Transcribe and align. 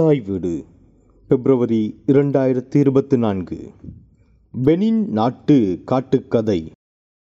தாய் 0.00 0.20
வீடு. 0.20 0.64
பிப்ரவரி 1.28 2.02
இரண்டாயிரத்தி 2.06 2.76
இருபத்தி 2.76 3.18
நான்கு 3.18 3.70
பெனின் 4.64 5.06
நாட்டு 5.06 5.82
காட்டுக்கதை. 5.86 6.70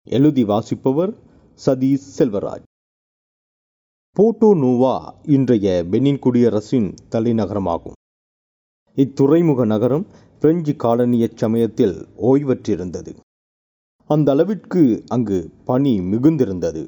எழுதி 0.03 0.43
வாசிப்பவர் 0.43 1.17
சதீஷ் 1.65 2.07
செல்வராஜ். 2.17 2.63
போட்டோ 4.11 4.55
நூவா 4.55 5.19
இன்றைய 5.23 5.85
பெனின் 5.91 6.19
குடியரசின் 6.19 6.95
தலைநகரமாகும். 7.11 7.91
இத்துறைமுக 8.95 9.65
நகரம் 9.65 10.07
பிரெஞ்சு 10.39 10.75
காலனிய 10.75 11.29
சமயத்தில் 11.35 12.07
ஓய்வற்றிருந்தது. 12.21 13.15
அந்த 14.07 14.31
அளவிற்கு 14.31 15.03
அங்கு 15.07 15.49
பனி 15.65 15.99
மிகுந்திருந்தது. 15.99 16.87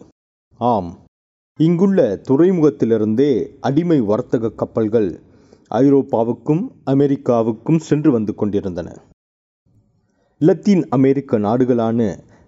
ஆம் 0.57 0.97
இங்குள்ள 1.59 2.21
துறைமுகத்திலிருந்தே 2.27 3.57
அடிமை 3.61 4.01
வர்த்தக 4.01 4.51
கப்பல்கள் 4.51 5.24
ஐரோப்பாவுக்கும் 5.81 6.63
அமெரிக்காவுக்கும் 6.91 7.79
சென்று 7.87 8.09
வந்து 8.11 8.33
கொண்டிருந்தன. 8.35 8.89
லத்தீன் 10.41 10.83
அமெரிக்க 10.89 11.37
நாடுகளான 11.37 11.99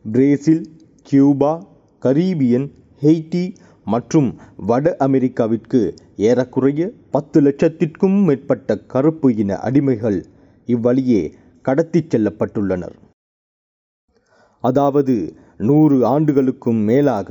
பிரேசில் 0.06 0.64
கியூபா 1.08 1.54
கரீபியன் 2.04 2.68
ஹெய்டி 3.02 3.46
மற்றும் 3.88 4.30
வட 4.70 4.96
அமெரிக்காவிற்கு 5.06 5.82
ஏறக்குறைய 6.30 6.88
பத்து 7.12 7.38
லட்சத்திற்கும் 7.42 8.18
மேற்பட்ட 8.24 8.78
கருப்பு 8.94 9.30
இன 9.36 9.60
அடிமைகள் 9.68 10.20
இவ்வழியே 10.68 11.22
கடத்திச் 11.66 12.10
செல்லப்பட்டுள்ளனர். 12.12 12.96
அதாவது 14.64 15.16
நூறு 15.70 15.98
ஆண்டுகளுக்கும் 16.06 16.82
மேலாக 16.90 17.30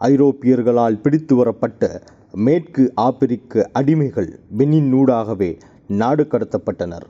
ஐரோப்பியர்களால் 0.00 1.00
பிடித்து 1.04 1.34
வரப்பட்ட 1.36 1.84
மேற்கு 2.34 2.92
ஆப்பிரிக்க 2.94 3.70
அடிமைகள் 3.74 4.30
பெனின்னூடாகவே 4.58 5.58
நாடு 5.88 6.26
கடத்தப்பட்டனர். 6.30 7.06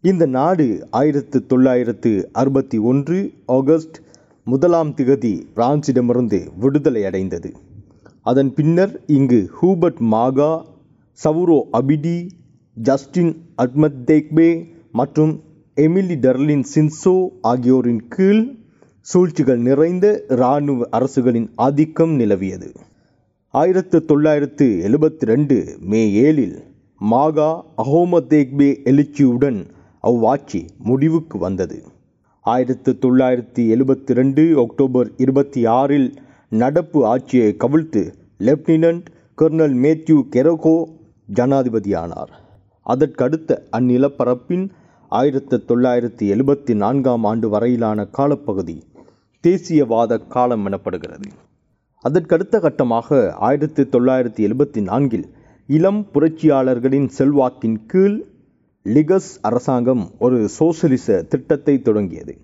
இந்த 0.00 0.26
நாடு 0.26 0.86
ஆயிரத்து 0.90 1.46
தொள்ளாயிரத்து 1.46 2.30
அறுபத்தி 2.32 2.78
ஒன்று 2.78 3.32
ஆகஸ்ட் 3.46 3.96
முதலாம் 4.44 4.90
திகதி 4.90 5.42
பிரான்சிடமிருந்து 5.56 6.48
விடுதலை 6.56 7.04
அடைந்தது. 7.04 7.52
அதன் 8.22 8.54
பின்னர் 8.54 9.00
இங்கு 9.06 9.50
ஹூபர்ட் 9.60 10.00
மாகா 10.12 10.62
சவுரோ 11.24 11.58
அபிடி 11.72 12.28
ஜஸ்டின் 12.76 13.32
அட்மத்தேக்பே 13.62 14.50
மற்றும் 14.92 15.42
எமிலி 15.76 16.16
டர்லின் 16.26 16.64
சின்சோ 16.74 17.28
ஆகியோரின் 17.40 18.08
கீழ் 18.08 18.44
சூழ்ச்சிகள் 19.00 19.58
நிறைந்த 19.58 20.24
இராணுவ 20.28 20.88
அரசுகளின் 20.90 21.50
ஆதிக்கம் 21.56 22.14
நிலவியது. 22.20 22.72
ஆயிரத்து 23.54 24.04
தொள்ளாயிரத்து 24.04 24.66
எழுபத்தி 24.86 25.24
ரெண்டு 25.24 25.78
மே 25.80 26.00
ஏழில் 26.22 26.56
மாகா 27.00 27.62
அஹோமதேக்பே 27.82 28.68
எழுச்சியுடன் 28.84 29.60
அவ்வாட்சி 30.02 30.60
முடிவுக்கு 30.78 31.38
வந்தது. 31.38 31.82
ஆயிரத்து 32.40 32.92
தொள்ளாயிரத்தி 33.02 33.62
எழுபத்தி 33.74 34.12
ரெண்டு 34.12 34.44
அக்டோபர் 34.64 35.10
இருபத்தி 35.16 35.66
ஆறில் 35.66 36.18
நடப்பு 36.48 37.06
ஆட்சியை 37.06 37.56
கவிழ்த்து 37.58 38.02
லெப்டினன்ட் 38.38 39.08
கர்னல் 39.38 39.76
மேத்யூ 39.84 40.18
கெரோகோ 40.36 40.76
ஜனாதிபதியானார். 41.34 42.32
அதற்கடுத்த 42.86 43.60
அந்நிலப்பரப்பின் 43.76 44.70
ஆயிரத்து 45.08 45.64
தொள்ளாயிரத்தி 45.68 46.26
எழுபத்தி 46.36 46.74
நான்காம் 46.74 47.24
ஆண்டு 47.24 47.48
வரையிலான 47.48 48.04
காலப்பகுதி 48.04 48.82
தேசியவாத 49.44 50.26
காலம் 50.28 50.66
எனப்படுகிறது. 50.66 51.28
அதற்கடுத்த 52.08 52.56
கட்டமாக 52.58 53.30
ஆயிரத்தி 53.38 53.82
தொள்ளாயிரத்தி 53.82 54.42
எழுபத்தி 54.48 54.80
நான்கில் 54.82 55.24
இளம் 55.66 56.06
புரட்சியாளர்களின் 56.12 57.08
செல்வாக்கின் 57.18 57.78
கீழ் 57.86 58.18
லிகஸ் 58.86 59.30
அரசாங்கம் 59.40 60.10
ஒரு 60.18 60.48
சோசலிச 60.48 61.22
திட்டத்தை 61.22 61.74
தொடங்கியது. 61.82 62.34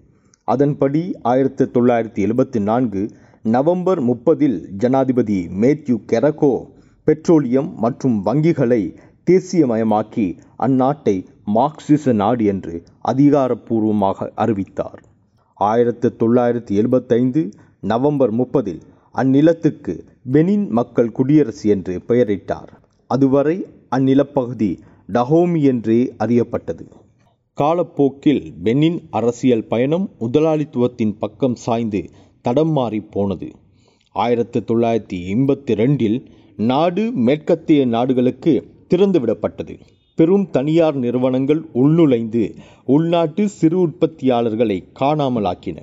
அதன்படி 0.44 1.02
ஆயிரத்தி 1.22 1.64
தொள்ளாயிரத்தி 1.64 2.20
எழுபத்தி 2.26 2.60
நான்கு 2.60 3.02
நவம்பர் 3.42 4.00
முப்பதில் 4.00 4.58
ஜனாதிபதி 4.76 5.48
மேத்யூ 5.60 5.96
கெரகோ 6.12 6.52
பெட்ரோலியம் 7.04 7.74
மற்றும் 7.74 8.16
வங்கிகளை 8.26 8.82
தேசியமயமாக்கி 9.30 10.26
அந்நாட்டை 10.58 11.16
மார்க்சிச 11.54 12.12
நாடு 12.12 12.44
என்று 12.44 12.82
அதிகாரப்பூர்வமாக 13.00 14.28
அறிவித்தார். 14.34 15.00
ஆயிரத்து 15.54 16.10
தொள்ளாயிரத்தி 16.18 16.70
எழுபத்தைந்து 16.70 17.42
நவம்பர் 17.80 18.32
முப்பதில் 18.32 18.82
அந்நிலத்துக்கு 19.14 20.00
பெனின் 20.32 20.68
மக்கள் 20.68 21.12
குடியரசு 21.12 21.70
என்று 21.70 22.02
பெயரிட்டார். 22.08 22.68
அதுவரை 23.06 23.66
அந்நிலப்பகுதி 23.96 24.78
டஹோமி 25.12 25.62
என்றே 25.62 26.14
அறியப்பட்டது. 26.18 26.88
காலப்போக்கில் 27.54 28.52
பெனின் 28.64 28.98
அரசியல் 29.10 29.64
பயணம் 29.64 30.10
முதலாளித்துவத்தின் 30.20 31.16
பக்கம் 31.18 31.54
சாய்ந்து 31.54 32.10
தடம் 32.42 32.70
மாறி 32.70 33.00
போனது. 33.00 33.50
ஆயிரத்தி 34.10 34.60
தொள்ளாயிரத்தி 34.60 35.18
எண்பத்தி 35.34 35.74
ரெண்டில் 35.74 36.26
நாடு 36.56 37.12
மேற்கத்திய 37.12 37.86
நாடுகளுக்கு 37.86 38.70
திறந்துவிடப்பட்டது. 38.94 39.80
பெரும் 40.14 40.50
தனியார் 40.50 40.94
நிறுவனங்கள் 40.94 41.62
உள்நுழைந்து 41.74 42.56
உள்நாட்டு 42.84 43.48
சிறு 43.48 43.86
உற்பத்தியாளர்களை 43.86 44.84
காணாமலாக்கின. 45.00 45.78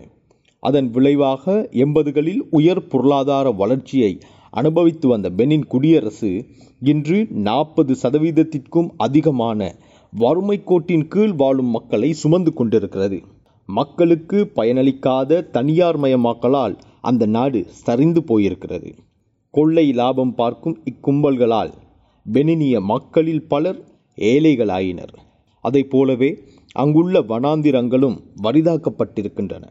அதன் 0.64 0.90
விளைவாக 0.90 1.70
எண்பதுகளில் 1.72 2.42
உயர் 2.50 2.88
பொருளாதார 2.88 3.52
வளர்ச்சியை 3.52 4.12
அனுபவித்து 4.50 5.08
வந்த 5.08 5.30
பெனின் 5.30 5.66
குடியரசு 5.66 6.32
இன்று 6.80 7.28
நாற்பது 7.30 7.94
சதவீதத்திற்கும் 8.04 8.90
அதிகமான 8.98 9.60
வறுமை 10.14 10.64
கோட்டின் 10.64 11.08
கீழ் 11.08 11.34
வாழும் 11.34 11.68
மக்களை 11.68 12.14
சுமந்து 12.14 12.54
கொண்டிருக்கிறது. 12.54 13.20
மக்களுக்கு 13.70 14.52
பயனளிக்காத 14.56 15.50
தனியார் 15.50 16.00
மயமாக்கலால் 16.00 16.76
அந்த 17.02 17.26
நாடு 17.26 17.66
சரிந்து 17.70 18.22
போயிருக்கிறது. 18.22 18.90
கொள்ளை 19.54 19.92
லாபம் 19.92 20.36
பார்க்கும் 20.36 20.78
இக்கும்பல்களால் 20.86 21.72
பெனினிய 22.26 22.82
மக்களில் 22.84 23.48
பலர் 23.48 23.80
ஏழைகளாயினர். 24.18 25.16
அதை 25.64 25.84
போலவே 25.84 26.32
அங்குள்ள 26.76 27.20
வனாந்திரங்களும் 27.22 28.18
வரிதாக்கப்பட்டிருக்கின்றன. 28.44 29.66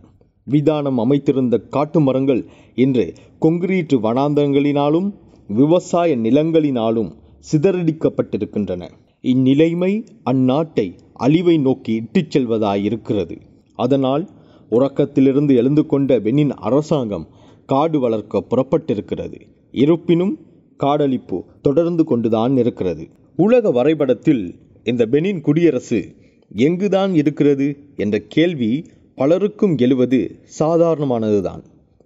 விதானம் 0.51 0.99
அமைத்திருந்த 0.99 1.69
காட்டு 1.69 2.01
மரங்கள் 2.01 2.43
இன்று 2.75 3.13
கொங்கிரீட்டு 3.39 3.97
வனாந்தரங்களினாலும் 4.01 5.09
விவசாய 5.49 6.17
நிலங்களினாலும் 6.17 7.11
சிதறடிக்கப்பட்டிருக்கின்றன. 7.53 8.83
இந்நிலைமை 9.23 9.93
அந்நாட்டை 10.31 10.87
அழிவை 11.15 11.59
நோக்கி 11.59 11.93
இட்டுச் 11.95 12.39
செல்வதாயிருக்கிறது. 12.39 13.37
அதனால் 13.75 14.29
உறக்கத்திலிருந்து 14.71 15.57
எழுந்து 15.57 15.87
கொண்ட 15.87 16.19
பெனின் 16.21 16.51
அரசாங்கம் 16.51 17.27
காடு 17.67 18.01
வளர்க்க 18.01 18.45
புறப்பட்டிருக்கிறது. 18.51 19.39
இருப்பினும் 19.73 20.39
காடழிப்பு 20.81 21.39
தொடர்ந்து 21.63 22.05
கொண்டுதான் 22.05 22.57
இருக்கிறது. 22.57 23.09
உலக 23.37 23.71
வரைபடத்தில் 23.71 24.55
இந்த 24.85 25.07
பெனின் 25.07 25.41
குடியரசு 25.41 26.15
எங்குதான் 26.55 27.15
இருக்கிறது? 27.15 27.67
என்ற 27.97 28.19
கேள்வி 28.29 28.85
பலருக்கும் 29.21 29.73
எழுவது 29.79 30.19
சாதாரணமானதுதான். 30.59 31.63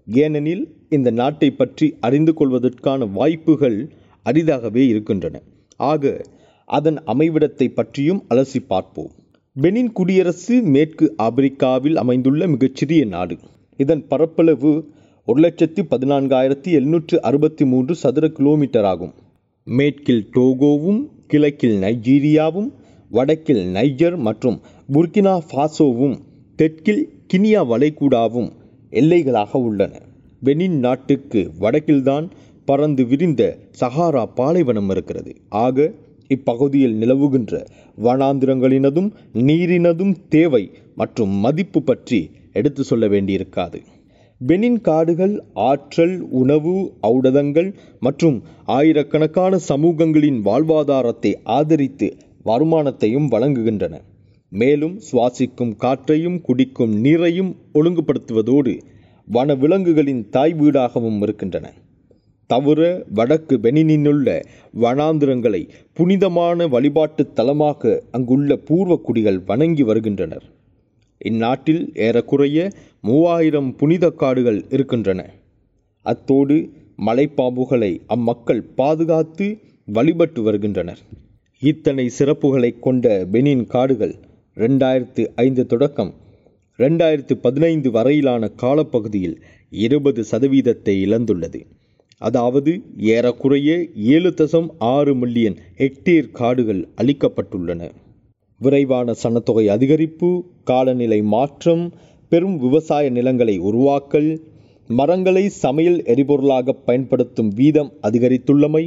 ஏனெனில் 0.07 0.63
இந்த 0.89 1.11
நாட்டை 1.11 1.51
பற்றி 1.51 1.87
அறிந்து 2.01 2.33
கொள்வதற்கான 2.35 3.07
வாய்ப்புகள் 3.13 3.77
அரிதாகவே 4.27 4.83
இருக்கின்றன. 4.87 5.43
ஆக 5.77 6.25
அதன் 6.67 6.99
அமைவிடத்தை 7.07 7.69
பற்றியும் 7.69 8.21
அலசி 8.31 8.61
பார்ப்போம். 8.67 9.11
பெனின் 9.63 9.93
குடியரசு 9.93 10.63
மேற்கு 10.63 11.15
ஆப்பிரிக்காவில் 11.23 11.97
அமைந்துள்ள 11.97 12.47
மிகச்சிறிய 12.47 13.05
நாடு. 13.05 13.39
இதன் 13.77 14.05
பரப்பளவு 14.09 14.73
ஒரு 15.27 15.41
லட்சத்தி 15.41 15.83
பதினான்காயிரத்தி 15.91 16.71
எழுநூற்று 16.79 17.23
அறுபத்தி 17.23 17.65
மூன்று 17.65 17.95
சதுர 17.95 18.29
கிலோமீட்டர் 18.29 18.85
ஆகும். 18.85 19.15
மேற்கில் 19.65 20.29
டோகோவும் 20.37 21.03
கிழக்கில் 21.27 21.81
நைஜீரியாவும் 21.81 22.71
வடக்கில் 23.09 23.65
நைஜர் 23.67 24.17
மற்றும் 24.17 24.61
புர்கினா 24.93 25.35
ஃபாசோவும் 25.51 26.17
தெற்கில் 26.59 27.01
கினியா 27.33 27.61
வளைகுடாவும் 27.71 28.51
எல்லைகளாக 28.93 29.51
உள்ளன. 29.69 29.93
பெனின் 30.43 30.77
நாட்டுக்கு 30.79 31.41
வடக்கில்தான் 31.61 32.27
பறந்து 32.69 33.03
விரிந்த 33.07 33.43
சஹாரா 33.81 34.23
பாலைவனம் 34.35 34.91
இருக்கிறது. 34.91 35.33
ஆக 35.65 35.79
இப்பகுதியில் 36.31 36.95
நிலவுகின்ற 37.01 37.55
வனாந்திரங்களினதும் 37.99 39.11
நீரினதும் 39.49 40.15
தேவை 40.29 40.63
மற்றும் 40.95 41.35
மதிப்பு 41.39 41.83
பற்றி 41.83 42.21
எடுத்து 42.53 42.85
சொல்ல 42.85 43.05
வேண்டியிருக்காது. 43.09 43.81
பெனின் 44.41 44.81
காடுகள் 44.81 45.35
ஆற்றல் 45.55 46.17
உணவு 46.41 46.77
ஔடதங்கள் 47.13 47.71
மற்றும் 48.01 48.39
ஆயிரக்கணக்கான 48.79 49.59
சமூகங்களின் 49.69 50.41
வாழ்வாதாரத்தை 50.45 51.35
ஆதரித்து 51.59 52.09
வருமானத்தையும் 52.45 53.29
வழங்குகின்றன. 53.31 53.95
மேலும் 54.55 55.01
சுவாசிக்கும் 55.13 55.77
காற்றையும் 55.77 56.41
குடிக்கும் 56.41 57.05
நீரையும் 57.05 57.57
ஒழுங்குபடுத்துவதோடு 57.75 58.81
வன 59.27 59.55
விலங்குகளின் 59.55 60.29
தாய் 60.31 60.55
வீடாகவும் 60.55 61.23
இருக்கின்றன. 61.23 61.73
தவிர 62.51 63.05
வடக்கு 63.15 63.59
பெனினினுள்ள 63.59 64.45
வனாந்திரங்களை 64.81 65.69
புனிதமான 65.93 66.67
வழிபாட்டுத் 66.67 67.37
தலமாக 67.37 68.01
அங்குள்ள 68.11 68.59
பூர்வக்குடிகள் 68.71 69.45
வணங்கி 69.47 69.83
வருகின்றனர். 69.83 70.43
இந்நாட்டில் 71.19 71.91
ஏறக்குறைய 71.95 72.71
மூவாயிரம் 73.01 73.77
புனித 73.77 74.11
காடுகள் 74.11 74.65
இருக்கின்றன. 74.69 75.31
அத்தோடு 76.07 76.71
மலைப்பாம்புகளை 77.07 78.01
அம்மக்கள் 78.07 78.63
பாதுகாத்து 78.63 79.59
வழிபட்டு 79.87 80.43
வருகின்றனர். 80.43 80.99
இத்தனை 81.63 82.11
சிறப்புகளை 82.19 82.79
கொண்ட 82.79 83.27
பெனின் 83.33 83.67
காடுகள் 83.67 84.15
ரெண்டாயிரத்து 84.57 85.23
ஐந்து 85.37 85.63
தொடக்கம். 85.67 86.13
ரெண்டாயிரத்து 86.79 87.35
பதினைந்து 87.37 87.89
வரையிலான 87.91 88.45
காலப்பகுதியில் 88.63 89.37
இருபது 89.79 90.21
சதவீதத்தை 90.31 90.95
இழந்துள்ளது. 91.07 91.61
அதாவது 92.21 92.73
ஏறக்குறைய 93.13 93.71
ஏழு 94.15 94.31
தசம் 94.31 94.69
ஆறு 94.89 95.13
மில்லியன் 95.15 95.57
ஹெக்டேர் 95.79 96.31
காடுகள் 96.31 96.83
அளிக்கப்பட்டுள்ளன 97.03 97.83
விரைவான 98.61 99.15
சனத்தொகை 99.23 99.65
அதிகரிப்பு 99.69 100.29
காலநிலை 100.65 101.21
மாற்றம் 101.35 101.85
பெரும் 102.33 102.57
விவசாய 102.59 103.07
நிலங்களை 103.11 103.57
உருவாக்கல் 103.61 104.31
மரங்களை 104.91 105.45
சமையல் 105.49 105.99
எரிபொருளாக 106.05 106.77
பயன்படுத்தும் 106.87 107.51
வீதம் 107.55 107.91
அதிகரித்துள்ளமை 108.03 108.85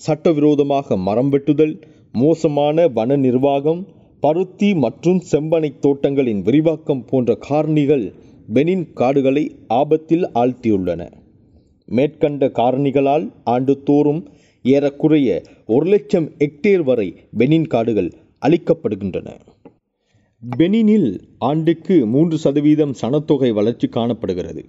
சட்டவிரோதமாக 0.00 0.96
மரம் 0.96 1.30
வெட்டுதல் 1.32 1.74
மோசமான 2.14 2.86
வன 2.88 3.16
நிர்வாகம் 3.16 3.80
பருத்தி 4.20 4.74
மற்றும் 4.74 5.22
செம்பனை 5.32 5.68
தோட்டங்களின் 5.80 6.40
விரிவாக்கம் 6.42 7.04
போன்ற 7.04 7.38
காரணிகள் 7.48 8.06
பெனின் 8.54 8.92
காடுகளை 8.92 9.56
ஆபத்தில் 9.66 10.24
ஆழ்த்தியுள்ளன. 10.34 11.02
மேற்கண்ட 11.88 12.46
காரணிகளால் 12.46 13.26
ஆண்டுதோறும் 13.44 14.22
ஏறக்குறைய 14.64 15.28
ஒரு 15.66 15.86
லட்சம் 15.86 16.28
ஹெக்டேர் 16.38 16.82
வரை 16.82 17.14
பெனின் 17.38 17.66
காடுகள் 17.66 18.10
அளிக்கப்படுகின்றன 18.46 19.28
பெனினில் 20.42 21.10
ஆண்டுக்கு 21.38 22.06
மூன்று 22.06 22.38
சதவீதம் 22.38 22.94
சனத்தொகை 23.00 23.52
வளர்ச்சி 23.52 23.88
காணப்படுகிறது. 23.88 24.62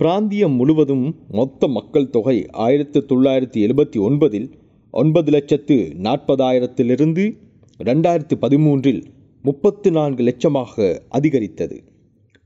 பிராந்தியம் 0.00 0.54
முழுவதும் 0.54 1.06
மொத்த 1.30 1.68
மக்கள் 1.68 2.10
தொகை 2.10 2.46
ஆயிரத்து 2.50 3.00
தொள்ளாயிரத்தி 3.08 3.60
எழுபத்தி 3.66 3.98
ஒன்பதில் 4.08 4.48
ஒன்பது 4.94 5.30
லட்சத்து 5.30 5.76
நாற்பதாயிரத்திலிருந்து 6.02 7.24
ரெண்டாயிரத்து 7.78 8.34
பதிமூன்றில் 8.40 9.04
முப்பத்து 9.42 9.90
நான்கு 9.90 10.22
லட்சமாக 10.24 11.00
அதிகரித்தது. 11.08 11.76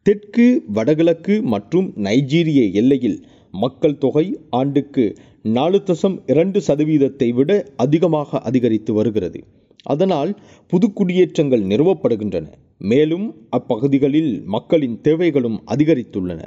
தெற்கு 0.02 0.62
வடகிழக்கு 0.66 1.42
மற்றும் 1.42 1.92
நைஜீரிய 1.96 2.72
எல்லையில் 2.72 3.26
மக்கள் 3.54 3.98
தொகை 3.98 4.38
ஆண்டுக்கு 4.50 5.16
நாலு 5.42 5.82
தசம் 5.84 6.16
இரண்டு 6.26 6.62
சதவீதத்தை 6.66 7.28
விட 7.32 7.50
அதிகமாக 7.76 8.38
அதிகரித்து 8.38 8.92
வருகிறது. 8.92 9.40
அதனால் 9.82 10.36
புது 10.66 10.92
குடியேற்றங்கள் 10.92 11.64
நிறுவப்படுகின்றன. 11.64 12.46
மேலும் 12.78 13.26
அப்பகுதிகளில் 13.50 14.44
மக்களின் 14.44 15.00
தேவைகளும் 15.00 15.62
அதிகரித்துள்ளன. 15.66 16.40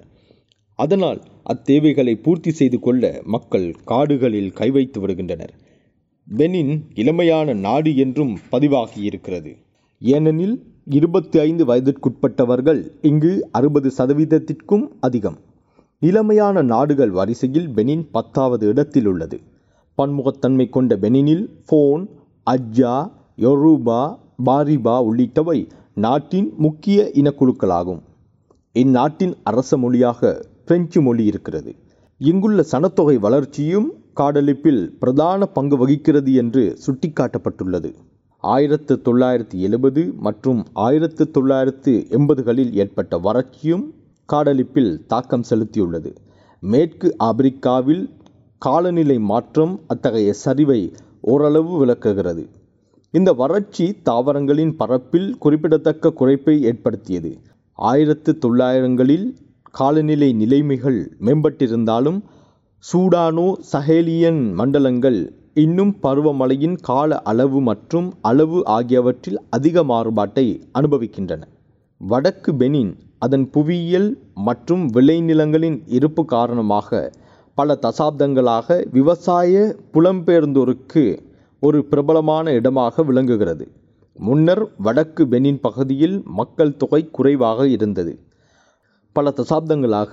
அதனால் 0.76 1.22
அத்தேவைகளை 1.54 2.14
பூர்த்தி 2.14 2.52
செய்து 2.52 2.80
கொள்ள 2.80 3.22
மக்கள் 3.26 3.76
காடுகளில் 3.84 4.52
கை 4.52 4.72
வைத்து 4.72 5.00
பெனின் 6.38 6.82
இளமையான 6.96 7.54
நாடு 7.54 7.96
என்றும் 7.96 8.38
பதிவாகியிருக்கிறது. 8.52 9.58
ஏனெனில் 10.00 10.64
இருபத்தி 10.86 11.40
ஐந்து 11.40 11.66
வயதிற்குட்பட்டவர்கள் 11.66 12.88
இங்கு 13.02 13.50
அறுபது 13.52 13.92
சதவீதத்திற்கும் 13.98 14.88
அதிகம். 15.00 15.38
இளமையான 16.02 16.64
நாடுகள் 16.64 17.10
வரிசையில் 17.10 17.70
பெனின் 17.70 18.08
பத்தாவது 18.12 18.68
இடத்தில் 18.68 19.06
உள்ளது. 19.06 19.40
பன்முகத்தன்மை 19.98 20.70
கொண்ட 20.70 20.96
பெனினில் 20.96 21.50
ஃபோன் 21.72 22.08
அஜ்ஜா 22.52 23.12
யொரூபா 23.38 24.18
பாரிபா 24.46 25.04
உள்ளிட்டவை 25.04 25.68
நாட்டின் 25.94 26.54
முக்கிய 26.58 27.12
இனக்குழுக்களாகும். 27.14 28.02
இந்நாட்டின் 28.74 29.36
அரச 29.44 29.78
மொழியாக 29.78 30.46
பிரெஞ்சு 30.66 31.02
மொழி 31.02 31.26
இருக்கிறது. 31.26 31.76
இங்குள்ள 32.18 32.66
சனத்தொகை 32.72 33.18
வளர்ச்சியும் 33.20 34.01
காடழிப்பில் 34.18 34.98
பிரதான 35.00 35.46
பங்கு 35.46 35.78
வகிக்கிறது 35.78 36.34
என்று 36.34 36.78
சுட்டிக்காட்டப்பட்டுள்ளது. 36.86 37.94
ஆயிரத்து 38.44 39.02
தொள்ளாயிரத்தி 39.06 39.58
எழுபது 39.58 40.14
மற்றும் 40.18 40.66
ஆயிரத்து 40.74 41.32
தொள்ளாயிரத்து 41.32 42.06
எண்பதுகளில் 42.10 42.72
ஏற்பட்ட 42.74 43.18
வறட்சியும் 43.18 43.86
காடழிப்பில் 44.30 45.06
தாக்கம் 45.08 45.44
செலுத்தியுள்ளது. 45.50 46.12
மேற்கு 46.64 47.16
ஆப்பிரிக்காவில் 47.24 48.04
காலநிலை 48.58 49.20
மாற்றம் 49.20 49.80
அத்தகைய 49.88 50.34
சரிவை 50.46 50.94
ஓரளவு 51.22 51.78
விளக்குகிறது. 51.78 52.44
இந்த 53.12 53.34
வறட்சி 53.34 53.98
தாவரங்களின் 54.04 54.76
பரப்பில் 54.76 55.38
குறிப்பிடத்தக்க 55.38 56.14
குறைப்பை 56.14 56.62
ஏற்படுத்தியது. 56.62 57.32
ஆயிரத்து 57.80 58.38
தொள்ளாயிரங்களில் 58.38 59.28
காலநிலை 59.72 60.34
நிலைமைகள் 60.34 61.00
மேம்பட்டிருந்தாலும் 61.20 62.20
சூடானோ 62.84 63.46
சஹேலியன் 63.72 64.40
மண்டலங்கள் 64.54 65.18
இன்னும் 65.54 65.92
பருவமழையின் 66.04 66.78
கால 66.82 67.20
அளவு 67.22 67.62
மற்றும் 67.62 68.08
அளவு 68.22 68.60
ஆகியவற்றில் 68.68 69.40
அதிக 69.50 69.84
மாறுபாட்டை 69.84 70.46
அனுபவிக்கின்றன. 70.80 71.42
வடக்கு 72.02 72.52
பெனின் 72.54 72.92
அதன் 73.20 73.46
புவியியல் 73.50 74.10
மற்றும் 74.48 74.84
விளைநிலங்களின் 74.90 75.78
இருப்பு 75.98 76.26
காரணமாக 76.26 77.12
பல 77.58 77.78
தசாப்தங்களாக 77.82 78.80
விவசாய 78.92 79.54
புலம்பெயர்ந்தோருக்கு 79.94 81.06
ஒரு 81.60 81.80
பிரபலமான 81.86 82.52
இடமாக 82.52 83.04
விளங்குகிறது. 83.04 83.66
முன்னர் 84.20 84.64
வடக்கு 84.78 85.26
பெனின் 85.26 85.62
பகுதியில் 85.62 86.24
மக்கள் 86.40 86.78
தொகை 86.78 87.04
குறைவாக 87.12 87.68
இருந்தது. 87.68 88.14
பல 89.16 89.34
தசாப்தங்களாக 89.38 90.12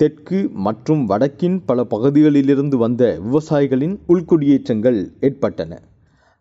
தெற்கு 0.00 0.50
மற்றும் 0.52 1.08
வடக்கின் 1.08 1.62
பல 1.66 1.84
பகுதிகளிலிருந்து 1.84 2.76
வந்த 2.78 3.18
விவசாயிகளின் 3.24 3.98
உள்குடியேற்றங்கள் 4.08 4.98
ஏற்பட்டன. 5.20 5.72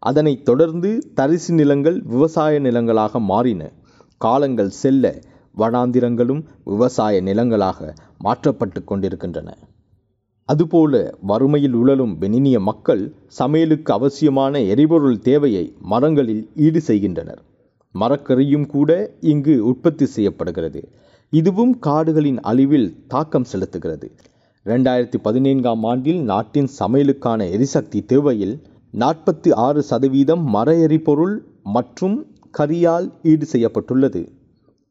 அதனைத் 0.03 0.45
தொடர்ந்து 0.45 1.11
தரிசு 1.13 1.53
நிலங்கள் 1.53 2.01
விவசாய 2.01 2.59
நிலங்களாக 2.59 3.19
மாறின. 3.19 3.71
காலங்கள் 4.17 4.69
செல்ல 4.69 5.19
வனாந்திரங்களும் 5.57 6.43
விவசாய 6.63 7.21
நிலங்களாக 7.21 7.79
மாற்றப்பட்டு 8.17 8.83
கொண்டிருக்கின்றன. 8.83 9.49
அதுபோல 10.45 10.93
வறுமையில் 11.21 11.73
உழலும் 11.73 12.21
பெனினிய 12.21 12.59
மக்கள் 12.59 13.03
சமையலுக்கு 13.39 13.93
அவசியமான 13.93 14.61
எரிபொருள் 14.61 15.19
தேவையை 15.19 15.73
மரங்களில் 15.81 16.49
ஈடு 16.55 16.81
செய்கின்றனர். 16.81 17.41
மரக்கறியும் 17.95 18.65
கூட 18.65 18.89
இங்கு 19.19 19.65
உற்பத்தி 19.65 20.05
செய்யப்படுகிறது. 20.05 20.81
இதுவும் 21.31 21.79
காடுகளின் 21.79 22.39
அழிவில் 22.39 23.05
தாக்கம் 23.07 23.45
செலுத்துகிறது. 23.51 24.07
ரெண்டாயிரத்தி 24.65 25.17
பதினான்காம் 25.21 25.83
ஆண்டில் 25.83 26.21
நாட்டின் 26.21 26.69
சமையலுக்கான 26.79 27.49
எரிசக்தி 27.51 28.05
தேவையில் 28.05 28.55
நாற்பத்தி 28.93 29.53
ஆறு 29.53 29.81
சதவீதம் 29.81 30.43
மர 30.43 30.75
எரிபொருள் 30.75 31.35
மற்றும் 31.63 32.25
கரியால் 32.57 33.07
ஈடு 33.23 33.45
செய்யப்பட்டுள்ளது. 33.45 34.21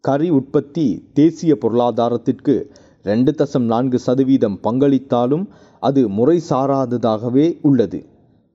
கறி 0.00 0.30
உற்பத்தி 0.30 0.86
தேசிய 1.12 1.56
பொருளாதாரத்திற்கு 1.56 2.54
ரெண்டு 3.02 3.34
தசம் 3.38 3.66
நான்கு 3.72 3.98
சதவீதம் 3.98 4.58
பங்களித்தாலும் 4.62 5.44
அது 5.80 6.08
முறை 6.08 6.40
சாராததாகவே 6.50 7.58
உள்ளது. 7.62 8.06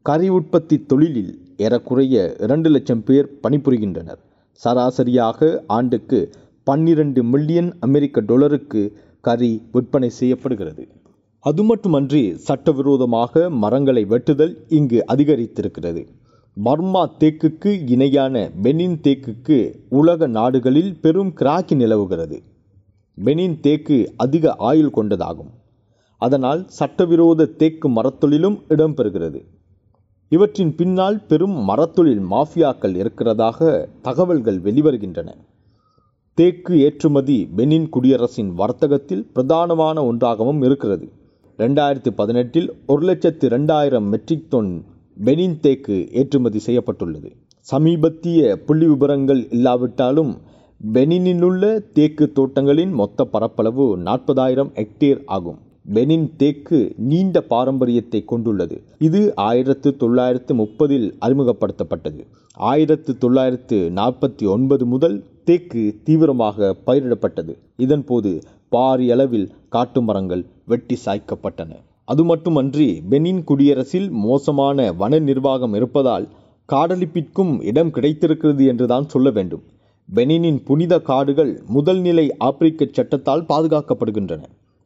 கறி 0.02 0.30
உற்பத்தி 0.30 0.86
தொழிலில் 0.86 1.34
ஏறக்குறைய 1.58 2.36
இரண்டு 2.40 2.70
லட்சம் 2.70 3.04
பேர் 3.04 3.40
பணிபுரிகின்றனர். 3.44 4.22
சராசரியாக 4.64 5.64
ஆண்டுக்கு 5.68 6.20
பன்னிரண்டு 6.64 7.24
மில்லியன் 7.24 7.76
அமெரிக்க 7.80 8.22
டொலருக்கு 8.22 8.82
கறி 9.22 9.62
விற்பனை 9.72 10.10
செய்யப்படுகிறது. 10.10 10.88
அது 11.40 11.64
மட்டுமன்றி 11.64 12.36
சட்டவிரோதமாக 12.38 13.50
மரங்களை 13.50 14.06
வெட்டுதல் 14.06 14.56
இங்கு 14.68 15.06
அதிகரித்திருக்கிறது. 15.08 16.08
பர்மா 16.64 17.10
தேக்குக்கு 17.20 17.90
இணையான 17.90 18.50
பெனின் 18.64 18.98
தேக்குக்கு 19.02 19.58
உலக 19.90 20.28
நாடுகளில் 20.28 21.00
பெரும் 21.00 21.34
கிராக்கி 21.34 21.76
நிலவுகிறது. 21.76 22.42
பெனின் 23.26 23.60
தேக்கு 23.60 24.14
அதிக 24.18 24.56
ஆயுள் 24.58 24.94
கொண்டதாகும். 24.96 25.52
அதனால் 26.18 26.68
சட்டவிரோத 26.68 27.46
தேக்கு 27.46 27.90
மரத்தொழிலும் 27.90 28.58
இடம்பெறுகிறது. 28.70 29.42
இவற்றின் 30.30 30.76
பின்னால் 30.76 31.26
பெரும் 31.26 31.58
மரத்தொழில் 31.70 32.24
மாஃபியாக்கள் 32.32 32.96
இருக்கிறதாக 33.04 33.88
தகவல்கள் 34.02 34.60
வெளிவருகின்றன. 34.60 35.30
தேக்கு 36.40 36.80
ஏற்றுமதி 36.82 37.50
பெனின் 37.58 37.90
குடியரசின் 37.90 38.50
வர்த்தகத்தில் 38.54 39.28
பிரதானமான 39.36 40.06
ஒன்றாகவும் 40.06 40.62
இருக்கிறது. 40.62 41.06
ரெண்டாயிரத்தி 41.58 42.12
பதினெட்டில் 42.16 42.70
ஒரு 42.88 43.06
லட்சத்து 43.06 43.48
ரெண்டாயிரம் 43.50 44.08
மெட்ரிக் 44.14 44.50
டன் 44.50 44.72
பெனின் 45.26 45.60
தேக்கு 45.60 45.98
ஏற்றுமதி 46.12 46.60
செய்யப்பட்டுள்ளது. 46.60 47.30
சமீபத்திய 47.72 48.56
புள்ளி 48.56 48.88
விபரங்கள் 48.88 49.52
இல்லாவிட்டாலும் 49.52 50.34
பெனினிலுள்ள 50.94 51.92
தேக்கு 51.94 52.32
தோட்டங்களின் 52.32 52.92
மொத்த 52.92 53.26
பரப்பளவு 53.26 53.98
நாற்பதாயிரம் 53.98 54.72
ஹெக்டேர் 54.76 55.22
ஆகும். 55.26 55.60
பெனின் 55.86 56.30
தேக்கு 56.38 56.94
நீண்ட 56.98 57.42
பாரம்பரியத்தை 57.42 58.26
கொண்டுள்ளது. 58.26 58.82
இது 59.00 59.36
ஆயிரத்து 59.36 59.98
தொள்ளாயிரத்து 59.98 60.54
முப்பதில் 60.56 61.08
அறிமுகப்படுத்தப்பட்டது. 61.22 62.22
ஆயிரத்து 62.54 63.18
தொள்ளாயிரத்து 63.18 63.92
நாற்பத்தி 63.96 64.48
ஒன்பது 64.48 64.86
முதல் 64.86 65.24
தேக்கு 65.44 66.00
தீவிரமாக 66.04 66.76
பயிரிடப்பட்டது. 66.88 67.54
இதன்போது 67.78 68.42
பாரியளவில் 68.70 69.48
காட்டு 69.70 70.02
மரங்கள் 70.02 70.46
வெட்டி 70.66 70.98
சாய்க்கப்பட்டன. 71.06 71.72
அது 72.06 72.24
மட்டுமன்றி 72.24 73.02
பெனின் 73.10 73.44
குடியரசில் 73.44 74.10
மோசமான 74.10 74.92
வன 74.94 75.20
நிர்வாகம் 75.20 75.74
இருப்பதால் 75.74 76.28
காடழிப்பிற்கும் 76.72 77.64
இடம் 77.64 77.92
கிடைத்திருக்கிறது 77.92 78.66
என்றுதான் 78.66 79.10
சொல்ல 79.10 79.30
வேண்டும். 79.30 79.64
பெனினின் 80.16 80.64
புனித 80.66 81.00
காடுகள் 81.00 81.62
முதல்நிலை 81.74 82.30
ஆப்பிரிக்க 82.38 82.88
சட்டத்தால் 82.92 83.46
பாதுகாக்கப்படுகின்றன. 83.50 84.44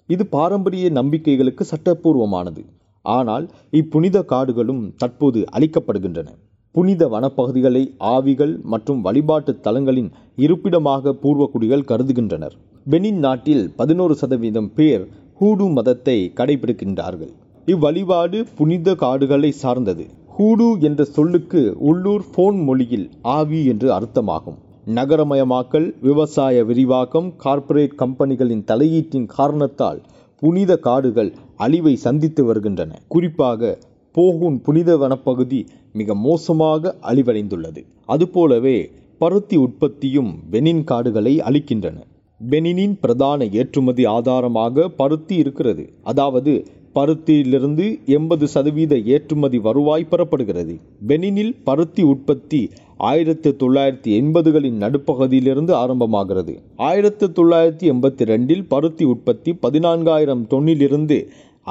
இது 0.10 0.24
பாரம்பரிய 0.36 0.90
நம்பிக்கைகளுக்கு 0.90 1.64
சட்டப்பூர்வமானது. 1.72 2.62
ஆனால் 3.06 3.46
இப்புனித 3.80 4.18
காடுகளும் 4.24 4.84
தற்போது 4.98 5.40
அழிக்கப்படுகின்றன. 5.56 6.30
புனித 6.76 7.04
வனப்பகுதிகளை 7.08 7.82
ஆவிகள் 8.16 8.54
மற்றும் 8.74 9.00
வழிபாட்டு 9.02 9.52
தலங்களின் 9.66 10.10
இருப்பிடமாக 10.36 11.14
பூர்வக்குடிகள் 11.24 11.88
கருதுகின்றனர். 11.92 12.56
பெனின் 12.86 13.20
நாட்டில் 13.26 13.64
பதினோரு 13.76 14.16
சதவீதம் 14.16 14.70
பேர் 14.74 15.04
ஹூடு 15.40 15.66
மதத்தை 15.74 16.18
கடைபிடிக்கின்றார்கள். 16.36 17.34
இவ்வழிபாடு 17.68 18.38
புனித 18.58 18.96
காடுகளை 18.96 19.52
சார்ந்தது. 19.64 20.06
ஹூடு 20.38 20.68
என்ற 20.80 21.02
சொல்லுக்கு 21.16 21.62
உள்ளூர் 21.90 22.26
போன் 22.36 22.60
மொழியில் 22.64 23.08
ஆவி 23.38 23.60
என்று 23.66 23.88
அர்த்தமாகும். 23.98 24.60
நகரமயமாக்கல் 24.96 25.94
விவசாய 26.02 26.64
விரிவாக்கம் 26.64 27.36
கார்ப்பரேட் 27.38 27.96
கம்பெனிகளின் 27.98 28.64
தலையீட்டின் 28.68 29.26
காரணத்தால் 29.26 30.02
புனித 30.40 30.78
காடுகள் 30.78 31.34
அழிவை 31.56 31.96
சந்தித்து 31.96 32.46
வருகின்றன. 32.46 32.92
குறிப்பாக 33.08 33.78
போகூன் 34.16 34.58
புனித 34.64 34.98
வனப்பகுதி 34.98 35.68
மிக 35.94 36.16
மோசமாக 36.16 36.96
அழிவடைந்துள்ளது. 37.02 37.84
அதுபோலவே 38.06 38.92
பருத்தி 39.18 39.58
உற்பத்தியும் 39.58 40.32
பெனின் 40.52 40.84
காடுகளை 40.84 41.40
அழிக்கின்றன. 41.40 41.98
பெனினின் 42.50 42.98
பிரதான 43.02 43.46
ஏற்றுமதி 43.46 44.06
ஆதாரமாக 44.06 44.90
பருத்தி 44.90 45.36
இருக்கிறது. 45.36 45.90
அதாவது 46.04 46.68
பருத்தியிலிருந்து 46.98 47.86
எண்பது 48.18 48.46
சதவீத 48.48 48.94
ஏற்றுமதி 49.16 49.58
வருவாய் 49.68 50.08
பெறப்படுகிறது. 50.12 50.76
பெனினில் 51.08 51.54
பருத்தி 51.64 52.04
உற்பத்தி 52.12 52.62
ஆயிரத்தி 53.10 53.50
தொள்ளாயிரத்தி 53.62 54.12
எண்பதுகளின் 54.20 54.78
நடுப்பகுதியிலிருந்து 54.84 55.74
ஆரம்பமாகிறது. 55.84 56.54
ஆயிரத்தி 56.90 57.26
தொள்ளாயிரத்தி 57.26 57.86
எண்பத்தி 57.94 58.24
ரெண்டில் 58.32 58.64
பருத்தி 58.68 59.04
உற்பத்தி 59.04 59.54
பதினான்காயிரம் 59.66 60.44
தொன்னிலிருந்து 60.54 61.18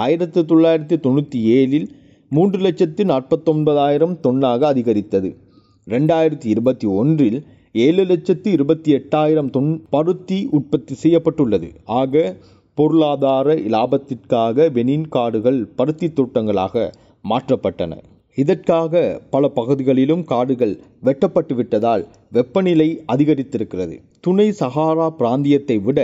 ஆயிரத்தி 0.04 0.40
தொள்ளாயிரத்தி 0.40 0.97
தொண்ணூற்றி 1.06 1.40
ஏழில் 1.56 1.88
மூன்று 2.33 2.59
லட்சத்து 2.59 3.02
நாற்பத்தொன்பதாயிரம் 3.04 4.14
தொன்னாக 4.23 4.61
அதிகரித்தது. 4.73 5.28
ரெண்டாயிரத்தி 5.87 6.49
இருபத்தி 6.54 6.87
ஒன்றில் 7.00 7.38
ஏழு 7.73 8.04
லட்சத்து 8.04 8.50
இருபத்தி 8.50 8.90
எட்டாயிரம் 8.95 9.50
தொன் 9.50 9.71
பருத்தி 9.90 10.38
உற்பத்தி 10.50 10.95
செய்யப்பட்டுள்ளது. 10.95 11.68
ஆக 11.85 12.37
பொருளாதார 12.78 13.54
இலாபத்திற்காக 13.68 14.66
வெனின் 14.76 15.06
காடுகள் 15.09 15.61
பருத்தி 15.76 16.09
தோட்டங்களாக 16.09 16.75
மாற்றப்பட்டன. 17.25 17.92
இதற்காக 18.38 18.95
பல 19.30 19.49
பகுதிகளிலும் 19.49 20.25
காடுகள் 20.25 20.75
வெட்டப்பட்டு 21.02 21.54
விட்டதால் 21.54 22.02
வெப்பநிலை 22.33 22.88
அதிகரித்திருக்கிறது. 23.12 23.95
துணை 24.21 24.49
சஹாரா 24.61 25.06
பிராந்தியத்தை 25.18 25.76
விட 25.83 26.00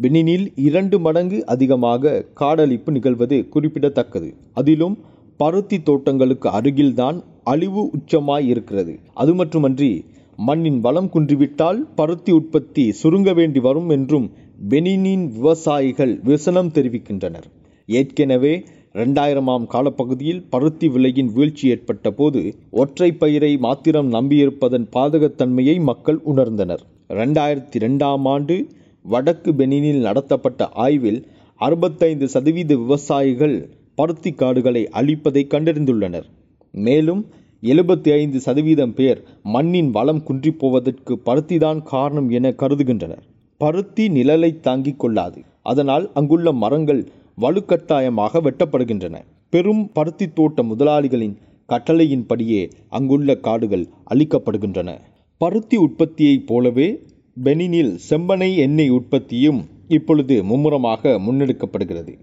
பெனினில் 0.00 0.46
இரண்டு 0.68 0.96
மடங்கு 0.98 1.38
அதிகமாக 1.46 2.24
காடழிப்பு 2.40 2.90
நிகழ்வது 2.90 3.38
குறிப்பிடத்தக்கது. 3.48 4.30
அதிலும் 4.52 4.96
பருத்தி 5.40 5.78
தோட்டங்களுக்கு 5.82 6.48
அருகில்தான் 6.48 7.16
அழிவு 7.44 7.82
உச்சமாய் 7.92 8.46
இருக்கிறது 8.46 8.92
அது 9.14 9.34
மட்டுமன்றி 9.34 9.90
மண்ணின் 10.38 10.80
வளம் 10.80 11.10
குன்றிவிட்டால் 11.12 11.78
பருத்தி 11.94 12.32
உற்பத்தி 12.32 12.84
சுருங்க 13.02 13.30
வேண்டி 13.34 13.60
வரும் 13.60 13.90
என்றும் 13.90 14.26
பெனினின் 14.58 15.28
விவசாயிகள் 15.28 16.20
விசனம் 16.22 16.70
தெரிவிக்கின்றனர். 16.72 17.46
ஏற்கனவே 17.86 18.64
இரண்டாயிரமாம் 18.94 19.66
காலப்பகுதியில் 19.66 20.46
பருத்தி 20.50 20.88
விலையின் 20.88 21.32
வீழ்ச்சி 21.32 21.68
ஏற்பட்ட 21.68 22.10
போது 22.10 22.54
ஒற்றை 22.70 23.12
பயிரை 23.12 23.56
மாத்திரம் 23.56 24.12
நம்பியிருப்பதன் 24.12 24.86
பாதகத்தன்மையை 24.92 25.80
மக்கள் 25.80 26.20
உணர்ந்தனர். 26.34 26.82
ரெண்டாயிரத்தி 27.08 27.78
ரெண்டாம் 27.78 28.24
ஆண்டு 28.24 28.66
வடக்கு 29.02 29.52
பெனினில் 29.52 30.00
நடத்தப்பட்ட 30.00 30.68
ஆய்வில் 30.68 31.26
அறுபத்தைந்து 31.56 32.28
சதவீத 32.28 32.76
விவசாயிகள் 32.76 33.70
பருத்தி 33.94 34.32
காடுகளை 34.32 34.88
அழிப்பதை 34.92 35.44
கண்டறிந்துள்ளனர். 35.54 36.26
மேலும் 36.72 37.26
எழுபத்தி 37.62 38.10
ஐந்து 38.12 38.40
சதவீதம் 38.40 38.94
பேர் 38.94 39.22
மண்ணின் 39.42 39.90
வளம் 39.90 40.22
குன்றிப்போவதற்கு 40.28 41.14
பருத்திதான் 41.24 41.82
காரணம் 41.82 42.30
என 42.30 42.50
கருதுகின்றனர். 42.50 43.24
பருத்தி 43.58 44.08
நிழலை 44.08 44.60
தாங்கிக் 44.60 44.98
கொள்ளாது. 44.98 45.42
அதனால் 45.62 46.10
அங்குள்ள 46.14 46.52
மரங்கள் 46.52 47.08
வலுக்கட்டாயமாக 47.40 48.40
வெட்டப்படுகின்றன. 48.40 49.16
பெரும் 49.50 49.92
பருத்தி 49.92 50.32
தோட்ட 50.32 50.62
முதலாளிகளின் 50.62 51.36
கட்டளையின்படியே 51.68 52.70
அங்குள்ள 52.88 53.36
காடுகள் 53.36 53.86
அழிக்கப்படுகின்றன. 54.10 54.98
பருத்தி 55.38 55.76
உற்பத்தியைப் 55.76 56.46
போலவே 56.46 57.02
பெனினில் 57.44 57.98
செம்பனை 58.10 58.56
எண்ணெய் 58.56 58.88
உற்பத்தியும் 58.88 59.60
இப்பொழுது 59.88 60.44
மும்முரமாக 60.44 61.08
முன்னெடுக்கப்படுகிறது. 61.08 62.14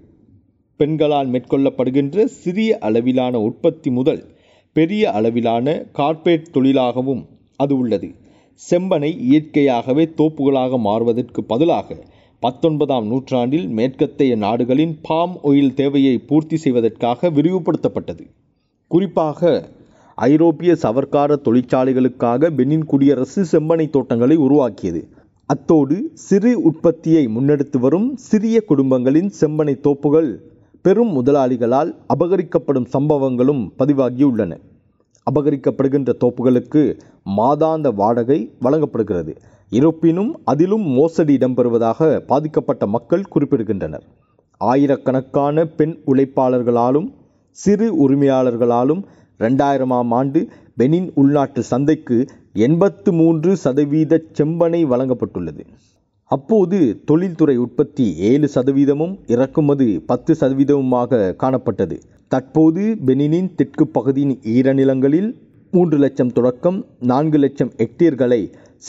பெண்களால் 0.75 1.27
மேற்கொள்ளப்படுகின்ற 1.27 2.25
சிறிய 2.25 2.77
அளவிலான 2.77 3.39
உற்பத்தி 3.39 3.89
முதல் 3.89 4.23
பெரிய 4.73 5.11
அளவிலான 5.11 5.85
கார்ப்பரேட் 5.91 6.51
தொழிலாகவும் 6.53 7.25
அது 7.55 7.77
உள்ளது. 7.77 8.09
செம்பனை 8.61 9.09
இயற்கையாகவே 9.19 10.03
தோப்புகளாக 10.17 10.77
மாறுவதற்கு 10.79 11.43
பதிலாக 11.43 11.97
பத்தொன்பதாம் 12.39 13.07
நூற்றாண்டில் 13.07 13.67
மேற்கத்தைய 13.77 14.35
நாடுகளின் 14.35 14.97
பாம் 15.01 15.35
ஒயில் 15.41 15.73
தேவையை 15.73 16.17
பூர்த்தி 16.17 16.57
செய்வதற்காக 16.57 17.29
விரிவுபடுத்தப்பட்டது. 17.29 18.23
குறிப்பாக 18.87 19.69
ஐரோப்பிய 20.15 20.71
சவர்க்கார 20.73 21.37
தொழிற்சாலைகளுக்காக 21.45 22.49
பெனின் 22.57 22.85
குடியரசு 22.85 23.45
செம்பனை 23.51 23.89
தோட்டங்களை 23.89 24.35
உருவாக்கியது. 24.35 25.01
அத்தோடு 25.45 26.11
சிறு 26.13 26.61
உற்பத்தியை 26.61 27.27
முன்னெடுத்து 27.27 27.79
வரும் 27.79 28.09
சிறிய 28.17 28.63
குடும்பங்களின் 28.67 29.31
செம்பனை 29.41 29.75
தோப்புகள் 29.87 30.29
பெரும் 30.81 31.11
முதலாளிகளால் 31.17 31.91
அபகரிக்கப்படும் 32.13 32.87
சம்பவங்களும் 32.93 33.63
பதிவாகியுள்ளன. 33.79 34.53
அபகரிக்கப்படுகின்ற 35.27 36.11
தோப்புகளுக்கு 36.19 36.99
மாதாந்த 37.25 37.93
வாடகை 37.95 38.39
வழங்கப்படுகிறது. 38.59 39.33
இருப்பினும் 39.69 40.39
அதிலும் 40.43 40.85
மோசடி 40.87 41.37
இடம்பெறுவதாக 41.37 42.19
பாதிக்கப்பட்ட 42.19 42.87
மக்கள் 42.87 43.29
குறிப்பிடுகின்றனர். 43.35 44.05
ஆயிரக்கணக்கான 44.57 45.65
பெண் 45.65 45.95
உழைப்பாளர்களாலும் 46.07 47.07
சிறு 47.49 47.87
உரிமையாளர்களாலும் 48.07 49.01
ரெண்டாயிரமாம் 49.39 50.13
ஆண்டு 50.19 50.47
பெனின் 50.77 51.09
உள்நாட்டு 51.15 51.63
சந்தைக்கு 51.63 52.25
எண்பத்து 52.53 53.13
மூன்று 53.13 53.55
சதவீத 53.55 54.21
செம்பனை 54.33 54.81
வழங்கப்பட்டுள்ளது. 54.85 55.63
அப்போது 56.23 57.03
தொழில்துறை 57.05 57.55
உற்பத்தி 57.57 58.15
ஏழு 58.15 58.49
சதவீதமும் 58.55 59.15
இறக்குமதி 59.27 59.99
பத்து 59.99 60.35
சதவீதமுமாக 60.39 61.35
காணப்பட்டது. 61.43 61.97
தற்போது 62.27 62.95
பெனினின் 63.05 63.49
தெற்கு 63.55 63.87
பகுதியின் 63.87 64.39
ஈரநிலங்களில் 64.43 65.29
மூன்று 65.75 65.97
லட்சம் 65.97 66.31
தொடக்கம் 66.31 66.85
நான்கு 66.99 67.37
லட்சம் 67.37 67.71
ஹெக்டேர்களை 67.77 68.39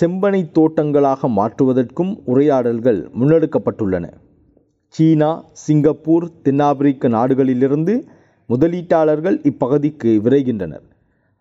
செம்பனை 0.01 0.41
தோட்டங்களாக 0.53 1.29
மாற்றுவதற்கும் 1.29 2.11
உரையாடல்கள் 2.25 3.11
முன்னெடுக்கப்பட்டுள்ளன. 3.21 4.07
சீனா 4.87 5.45
சிங்கப்பூர் 5.53 6.27
தென்னாப்பிரிக்க 6.43 7.09
நாடுகளிலிருந்து 7.09 7.95
முதலீட்டாளர்கள் 8.49 9.39
இப்பகுதிக்கு 9.51 10.11
விரைகின்றனர். 10.27 10.85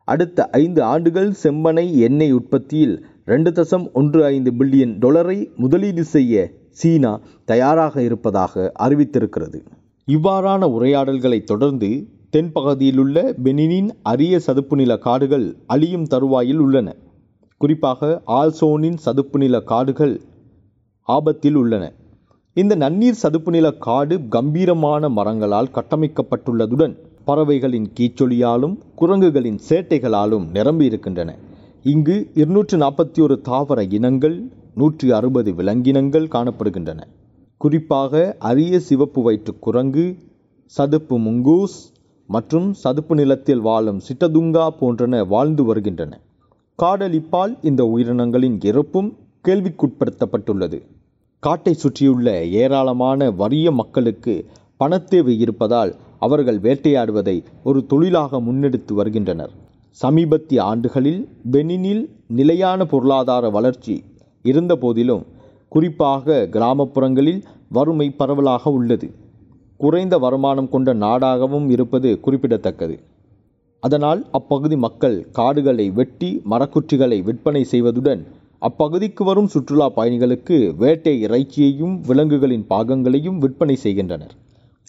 அடுத்த 0.08 0.48
ஐந்து 0.50 0.84
ஆண்டுகள் 0.84 1.30
செம்பனை 1.44 1.86
எண்ணெய் 1.98 2.32
உற்பத்தியில் 2.32 2.96
ரெண்டு 3.26 3.52
தசம் 3.52 3.92
ஒன்று 3.94 4.26
ஐந்து 4.26 4.52
பில்லியன் 4.52 4.96
டொலரை 5.00 5.38
முதலீடு 5.56 6.04
செய்ய 6.04 6.52
சீனா 6.70 7.20
தயாராக 7.46 8.02
இருப்பதாக 8.02 8.72
அறிவித்திருக்கிறது. 8.80 9.62
இவ்வாறான 10.08 10.70
உரையாடல்களை 10.78 11.44
தொடர்ந்து 11.44 11.92
தென்பகுதியிலுள்ள 12.34 13.34
பெனினின் 13.44 13.90
அரிய 14.02 14.40
சதுப்பு 14.40 14.76
நில 14.76 14.98
காடுகள் 14.98 15.56
அழியும் 15.68 16.06
தருவாயில் 16.06 16.58
உள்ளன. 16.58 16.96
குறிப்பாக 17.58 18.22
ஆல்சோனின் 18.28 18.98
சதுப்பு 18.98 19.40
நில 19.40 19.60
காடுகள் 19.62 20.22
ஆபத்தில் 21.02 21.56
உள்ளன. 21.56 21.94
இந்த 22.54 22.76
நன்னீர் 22.76 23.12
சதுப்பு 23.12 23.52
நில 23.52 23.72
காடு 23.72 24.28
கம்பீரமான 24.28 25.10
மரங்களால் 25.10 25.72
கட்டமைக்கப்பட்டுள்ளதுடன் 25.74 26.96
பறவைகளின் 27.26 27.88
கீச்சொலியாலும் 28.00 28.76
குரங்குகளின் 28.96 29.60
சேட்டைகளாலும் 29.70 30.52
நிரம்பி 30.52 30.86
இருக்கின்றன. 30.86 31.38
இங்கு 31.84 32.32
இருநூற்று 32.34 32.78
நாற்பத்தி 32.78 33.22
ஒரு 33.22 33.42
தாவர 33.42 33.84
இனங்கள் 33.84 34.44
நூற்றி 34.76 35.12
அறுபது 35.12 35.54
விலங்கினங்கள் 35.54 36.28
காணப்படுகின்றன. 36.28 37.00
குறிப்பாக 37.58 38.36
அரிய 38.40 38.80
சிவப்பு 38.80 39.22
வயிற்று 39.22 39.60
குரங்கு 39.60 40.18
சதுப்பு 40.66 41.20
முங்கூஸ் 41.20 41.93
மற்றும் 42.34 42.68
சதுப்பு 42.84 43.14
நிலத்தில் 43.16 43.62
வாழும் 43.68 44.00
சிட்டதுங்கா 44.08 44.66
போன்றன 44.80 45.16
வாழ்ந்து 45.28 45.64
வருகின்றன. 45.64 46.14
காடழிப்பால் 46.80 47.54
இந்த 47.62 47.82
உயிரினங்களின் 47.94 48.58
இறப்பும் 48.66 49.10
கேள்விக்குட்படுத்தப்பட்டுள்ளது. 49.48 50.80
காட்டை 51.44 51.74
சுற்றியுள்ள 51.74 52.28
ஏராளமான 52.62 53.30
வறிய 53.32 53.72
மக்களுக்கு 53.72 54.36
பணத்தேவை 54.80 55.36
இருப்பதால் 55.38 55.92
அவர்கள் 56.20 56.60
வேட்டையாடுவதை 56.60 57.38
ஒரு 57.64 57.80
தொழிலாக 57.86 58.42
முன்னெடுத்து 58.48 58.94
வருகின்றனர். 58.94 59.54
சமீபத்திய 60.04 60.60
ஆண்டுகளில் 60.72 61.22
பெனினில் 61.52 62.04
நிலையான 62.40 62.86
பொருளாதார 62.86 63.50
வளர்ச்சி 63.50 63.96
இருந்தபோதிலும் 64.44 65.26
குறிப்பாக 65.70 66.48
கிராமப்புறங்களில் 66.52 67.42
வறுமை 67.70 68.08
பரவலாக 68.12 68.72
உள்ளது. 68.80 69.08
குறைந்த 69.80 70.18
வருமானம் 70.18 70.70
கொண்ட 70.70 70.94
நாடாகவும் 70.94 71.68
இருப்பது 71.70 72.20
குறிப்பிடத்தக்கது. 72.20 72.96
அதனால் 73.84 74.22
அப்பகுதி 74.32 74.78
மக்கள் 74.78 75.18
காடுகளை 75.32 75.86
வெட்டி 75.90 76.30
மரக்குற்றிகளை 76.52 77.18
விற்பனை 77.24 77.64
செய்வதுடன் 77.72 78.22
அப்பகுதிக்கு 78.62 79.24
வரும் 79.24 79.50
சுற்றுலா 79.54 79.88
பயணிகளுக்கு 79.96 80.58
வேட்டை 80.76 81.14
இறைச்சியையும் 81.26 81.96
விலங்குகளின் 82.08 82.66
பாகங்களையும் 82.68 83.38
விற்பனை 83.38 83.76
செய்கின்றனர். 83.76 84.34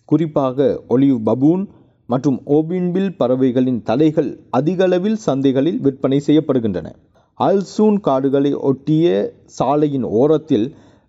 குறிப்பாக 0.04 0.66
ஒலிவ் 0.88 1.20
பபூன் 1.28 1.64
மற்றும் 2.06 2.38
ஓபின்பில் 2.46 3.12
பறவைகளின் 3.16 3.82
தலைகள் 3.82 4.30
அதிகளவில் 4.50 5.18
சந்தைகளில் 5.26 5.80
விற்பனை 5.80 6.20
செய்யப்படுகின்றன. 6.26 6.88
அல்சூன் 7.40 7.98
காடுகளை 8.00 8.52
ஒட்டிய 8.70 9.06
சாலையின் 9.58 10.06
ஓரத்தில் 10.20 10.66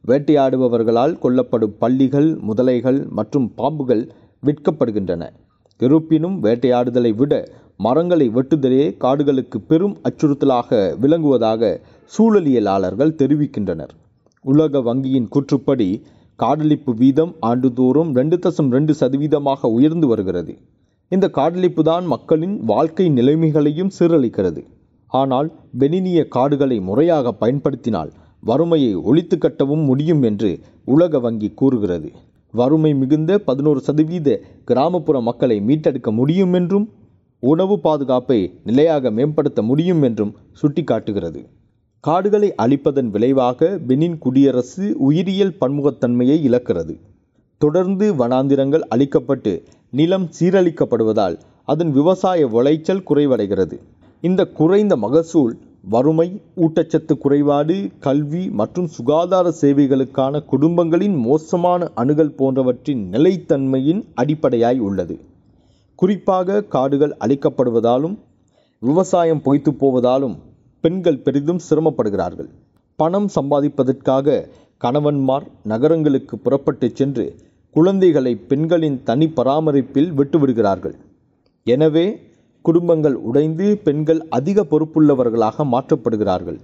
வேட்டையாடுபவர்களால் 0.08 1.14
கொல்லப்படும் 1.24 1.76
பள்ளிகள் 1.84 2.30
முதலைகள் 2.48 3.00
மற்றும் 3.18 3.48
பாம்புகள் 3.60 4.04
விற்கப்படுகின்றன. 4.48 5.24
இருப்பினும் 5.80 6.36
வேட்டையாடுதலை 6.44 7.12
விட 7.22 7.34
மரங்களை 7.86 8.28
வெட்டுதலே 8.36 8.84
காடுகளுக்கு 9.04 9.58
பெரும் 9.70 9.96
அச்சுறுத்தலாக 10.08 10.80
விளங்குவதாக 11.04 11.72
சூழலியலாளர்கள் 12.12 13.18
தெரிவிக்கின்றனர். 13.22 13.94
உலக 14.46 14.82
வங்கியின் 14.90 15.32
கூற்றுப்படி 15.34 15.90
காடழிப்பு 16.40 16.92
வீதம் 17.02 17.34
ஆண்டுதோறும் 17.50 18.12
ரெண்டு 18.20 18.38
தசம் 18.44 18.70
ரெண்டு 18.76 18.94
சதவீதமாக 19.00 19.70
உயர்ந்து 19.78 20.08
வருகிறது. 20.08 20.54
இந்த 21.12 21.26
காடழிப்பு 21.38 21.84
தான் 21.90 22.06
மக்களின் 22.14 22.56
வாழ்க்கை 22.72 23.08
நிலைமைகளையும் 23.10 23.92
சீரழிக்கிறது. 23.98 24.62
ஆனால் 25.12 25.50
பெனினிய 25.80 26.20
காடுகளை 26.36 26.78
முறையாக 26.90 27.34
பயன்படுத்தினால் 27.42 28.12
வறுமையை 28.46 28.92
ஒழித்து 29.10 29.36
கட்டவும் 29.38 29.84
முடியும் 29.86 30.24
என்று 30.24 30.50
உலக 30.86 31.20
வங்கி 31.20 31.50
கூறுகிறது. 31.62 32.10
வறுமை 32.54 32.92
மிகுந்த 32.94 33.32
பதினோரு 33.40 33.80
சதவீத 33.80 34.38
கிராமப்புற 34.66 35.18
மக்களை 35.22 35.58
மீட்டெடுக்க 35.68 36.10
முடியும் 36.12 36.54
என்றும் 36.54 36.86
உணவு 37.44 37.75
பாதுகாப்பை 37.80 38.40
நிலையாக 38.64 39.12
மேம்படுத்த 39.12 39.62
முடியும் 39.62 40.04
என்றும் 40.04 40.32
சுட்டிக்காட்டுகிறது. 40.62 41.42
காடுகளை 42.04 42.50
அழிப்பதன் 42.64 43.10
விளைவாக 43.10 43.70
பெனின் 43.88 44.18
குடியரசு 44.18 44.86
உயிரியல் 45.00 45.58
பன்முகத்தன்மையை 45.62 46.38
இழக்கிறது. 46.48 46.96
தொடர்ந்து 47.62 48.06
வனாந்திரங்கள் 48.14 48.88
அழிக்கப்பட்டு 48.96 49.54
நிலம் 49.94 50.28
சீரழிக்கப்படுவதால் 50.38 51.36
அதன் 51.68 51.92
விவசாய 51.92 52.48
விளைச்சல் 52.48 53.06
குறைவடைகிறது. 53.10 53.78
இந்த 54.24 54.42
குறைந்த 54.58 54.94
மகசூல் 54.96 55.54
வறுமை 55.94 56.27
ஊட்டச்சத்து 56.65 57.13
குறைபாடு 57.24 57.75
கல்வி 58.00 58.44
மற்றும் 58.60 58.88
சுகாதார 58.88 59.48
சேவைகளுக்கான 59.62 60.42
குடும்பங்களின் 60.51 61.18
மோசமான 61.25 61.89
அணுகல் 61.96 62.34
போன்றவற்றின் 62.39 63.04
நிலைத்தன்மையின் 63.13 64.01
அடிப்படையாய் 64.13 64.80
உள்ளது. 64.80 65.15
குறிப்பாக 65.96 66.63
காடுகள் 66.75 67.13
அழிக்கப்படுவதாலும் 67.25 68.15
விவசாயம் 68.82 69.44
பொய்த்து 69.44 69.74
போவதாலும் 69.82 70.36
பெண்கள் 70.84 71.24
பெரிதும் 71.25 71.62
சிரமப்படுகிறார்கள். 71.70 72.50
பணம் 73.00 73.30
சம்பாதிப்பதற்காக 73.38 74.43
கணவன்மார் 74.84 75.45
நகரங்களுக்கு 75.63 76.36
புறப்பட்டு 76.38 76.88
சென்று 76.93 77.26
குழந்தைகளை 77.76 78.34
பெண்களின் 78.50 78.98
தனி 79.04 79.28
பராமரிப்பில் 79.38 80.12
விட்டுவிடுகிறார்கள். 80.19 80.95
எனவே 81.67 82.08
குடும்பங்கள் 82.67 83.15
உடைந்து 83.30 83.67
பெண்கள் 83.86 84.21
அதிக 84.38 84.65
பொறுப்புள்ளவர்களாக 84.71 85.65
மாற்றப்படுகிறார்கள். 85.73 86.60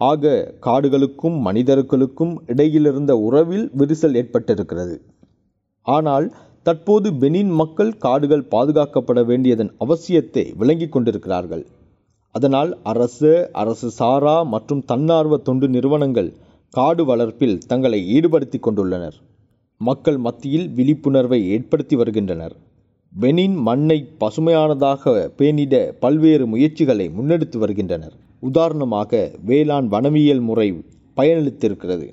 ஆக 0.00 0.32
காடுகளுக்கும் 0.66 1.36
மனிதர்களுக்கும் 1.46 2.34
இடையிலிருந்த 2.52 3.12
உறவில் 3.26 3.66
விரிசல் 3.80 4.16
ஏற்பட்டிருக்கிறது. 4.20 4.96
ஆனால் 5.86 6.26
தற்போது 6.66 7.08
பெனின் 7.22 7.52
மக்கள் 7.60 7.92
காடுகள் 8.04 8.44
பாதுகாக்கப்பட 8.54 9.20
வேண்டியதன் 9.24 9.70
அவசியத்தை 9.84 10.44
விளங்கிக் 10.60 10.94
கொண்டிருக்கிறார்கள். 10.94 11.64
அதனால் 12.34 12.70
அரசு 12.92 13.30
அரசு 13.62 13.88
சாரா 14.00 14.36
மற்றும் 14.54 14.82
தன்னார்வ 14.90 15.36
தொண்டு 15.48 15.68
நிறுவனங்கள் 15.74 16.30
காடு 16.74 17.02
வளர்ப்பில் 17.10 17.58
தங்களை 17.70 18.00
ஈடுபடுத்தி 18.16 18.58
கொண்டுள்ளனர். 18.66 19.16
மக்கள் 19.80 20.18
மத்தியில் 20.26 20.68
விழிப்புணர்வை 20.78 21.38
ஏற்படுத்தி 21.54 21.96
வருகின்றனர். 21.96 22.54
பெனின் 23.22 23.54
மண்ணை 23.66 23.96
பசுமையானதாக 24.20 25.12
பேணிட 25.38 25.74
பல்வேறு 26.02 26.46
முயற்சிகளை 26.46 27.10
முன்னெடுத்து 27.18 27.56
வருகின்றனர். 27.56 28.12
உதாரணமாக 28.42 29.20
வேளாண் 29.44 29.88
வனவியல் 29.94 30.40
முறை 30.40 30.66
பயனளித்திருக்கிறது. 31.16 32.06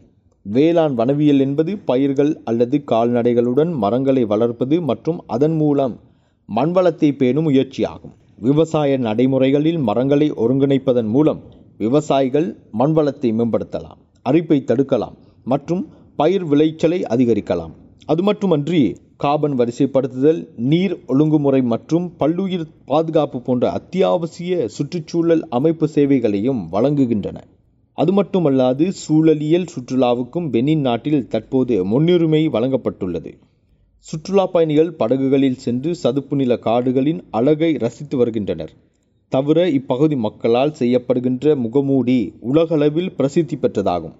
வேளாண் 0.45 0.95
வனவியல் 0.95 1.39
என்பது 1.39 1.77
பயிர்கள் 1.89 2.31
அல்லது 2.43 2.83
கால்நடைகளுடன் 2.91 3.71
மரங்களை 3.83 4.23
வளர்ப்பது 4.25 4.81
மற்றும் 4.81 5.19
அதன் 5.27 5.55
மூலம் 5.55 5.95
மண்வளத்தை 6.49 7.09
பேணும் 7.17 7.47
முயற்சியாகும். 7.49 8.15
விவசாய 8.39 8.97
நடைமுறைகளில் 8.97 9.79
மரங்களை 9.89 10.31
ஒருங்கிணைப்பதன் 10.31 11.11
மூலம் 11.15 11.41
விவசாயிகள் 11.77 12.49
மண்வளத்தை 12.79 13.31
மேம்படுத்தலாம் 13.39 13.99
அரிப்பை 14.25 14.59
தடுக்கலாம் 14.71 15.17
மற்றும் 15.43 15.83
பயிர் 16.15 16.43
விளைச்சலை 16.43 17.01
அதிகரிக்கலாம். 17.13 17.73
அது 18.05 18.21
மட்டுமன்றி 18.23 18.81
காபன் 19.19 19.55
வரிசைப்படுத்துதல் 19.59 20.47
நீர் 20.55 21.03
ஒழுங்குமுறை 21.07 21.61
மற்றும் 21.61 22.13
பல்லுயிர் 22.17 22.65
பாதுகாப்பு 22.85 23.41
போன்ற 23.41 23.71
அத்தியாவசிய 23.71 24.67
சுற்றுச்சூழல் 24.67 25.43
அமைப்பு 25.49 25.87
சேவைகளையும் 25.87 26.67
வழங்குகின்றன. 26.71 27.37
அது 27.97 28.23
மட்டுமல்லாது 28.23 28.91
சூழலியல் 29.03 29.67
சுற்றுலாவுக்கும் 29.73 30.47
பெனின் 30.51 30.79
நாட்டில் 30.79 31.27
தற்போது 31.27 31.85
முன்னுரிமை 31.85 32.47
வழங்கப்பட்டுள்ளது. 32.47 33.31
சுற்றுலா 33.99 34.45
பயணிகள் 34.45 34.91
படகுகளில் 34.93 35.57
சென்று 35.57 35.95
சதுப்பு 35.95 36.35
நில 36.35 36.57
காடுகளின் 36.57 37.23
அழகை 37.31 37.71
ரசித்து 37.77 38.17
வருகின்றனர். 38.17 38.73
தவிர 39.29 39.69
இப்பகுதி 39.69 40.15
மக்களால் 40.15 40.75
செய்யப்படுகின்ற 40.79 41.55
முகமூடி 41.55 42.33
உலகளவில் 42.39 43.15
பிரசித்தி 43.15 43.55
பெற்றதாகும். 43.55 44.15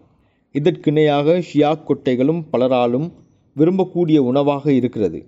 இதற்கிணையாக 0.56 1.43
ஷியாக் 1.49 1.86
கொட்டைகளும் 1.88 2.41
பலராலும் 2.51 3.12
விரும்பக்கூடிய 3.58 4.18
உணவாக 4.18 4.74
இருக்கிறது. 4.74 5.20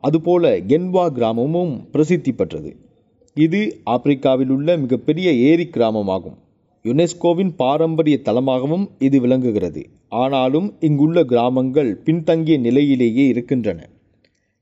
அதுபோல 0.00 0.58
கென்வா 0.58 1.04
கிராமமும் 1.10 1.74
பிரசித்தி 1.92 2.32
பெற்றது. 2.32 2.76
இது 3.36 3.80
ஆப்பிரிக்காவில் 3.84 4.48
உள்ள 4.48 4.76
மிகப்பெரிய 4.76 5.32
ஏரி 5.32 5.66
கிராமமாகும். 5.66 6.36
யுனெஸ்கோவின் 6.84 7.52
பாரம்பரிய 7.56 8.16
தலமாகவும் 8.24 8.86
இது 8.98 9.20
விளங்குகிறது. 9.20 9.82
ஆனாலும் 10.08 10.72
இங்குள்ள 10.80 11.24
கிராமங்கள் 11.24 11.96
பின்தங்கிய 11.96 12.56
நிலையிலேயே 12.58 13.26
இருக்கின்றன. 13.26 13.88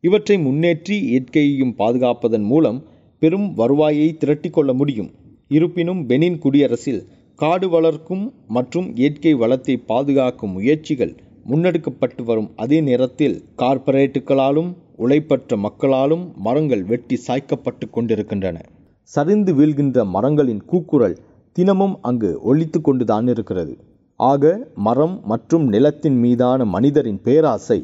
இவற்றை 0.01 0.37
முன்னேற்றி 0.37 0.97
இயற்கையையும் 1.11 1.75
பாதுகாப்பதன் 1.79 2.47
மூலம் 2.53 2.79
பெரும் 3.19 3.55
வருவாயை 3.55 4.17
திரட்டிக்கொள்ள 4.25 4.75
முடியும். 4.75 5.11
இருப்பினும் 5.49 6.09
பெனின் 6.09 6.39
குடியரசில் 6.39 7.03
காடு 7.35 7.69
வளர்க்கும் 7.69 8.25
மற்றும் 8.49 8.97
இயற்கை 8.97 9.35
வளத்தை 9.35 9.77
பாதுகாக்கும் 9.77 10.53
முயற்சிகள் 10.53 11.15
முன்னெடுக்கப்பட்டு 11.51 12.23
வரும் 12.25 12.51
அதே 12.57 12.81
நேரத்தில் 12.81 13.37
கார்ப்பரேட்டுகளாலும் 13.59 14.71
உழைப்பற்ற 14.97 15.57
மக்களாலும் 15.57 16.25
மரங்கள் 16.37 16.85
வெட்டி 16.85 17.17
சாய்க்கப்பட்டு 17.27 17.87
கொண்டிருக்கின்றன. 17.91 18.59
சரிந்து 19.03 19.53
வீழ்கின்ற 19.55 20.05
மரங்களின் 20.07 20.63
கூக்குரல் 20.65 21.17
தினமும் 21.57 21.97
அங்கு 22.03 22.31
ஒழித்து 22.43 22.81
கொண்டுதான் 22.81 23.29
இருக்கிறது. 23.29 23.75
ஆக 24.21 24.71
மரம் 24.75 25.21
மற்றும் 25.25 25.65
நிலத்தின் 25.69 26.19
மீதான 26.19 26.65
மனிதரின் 26.65 27.21
பேராசை 27.21 27.81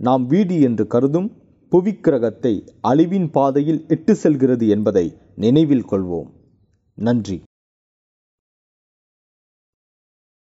நாம் 0.00 0.26
வீடு 0.26 0.60
என்று 0.60 0.86
கருதும் 0.86 1.28
புவிக்கிரகத்தை 1.72 2.54
அழிவின் 2.88 3.28
பாதையில் 3.30 3.84
இட்டு 3.88 4.14
செல்கிறது 4.14 4.68
என்பதை 4.68 5.06
நினைவில் 5.36 5.86
கொள்வோம். 5.90 6.30
நன்றி. 6.98 7.36